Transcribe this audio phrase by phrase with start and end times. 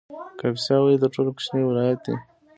[0.39, 2.15] کاپیسا ولې تر ټولو کوچنی ولایت دی؟